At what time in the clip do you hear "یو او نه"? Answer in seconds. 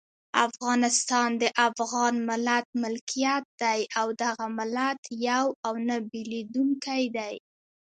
5.29-5.95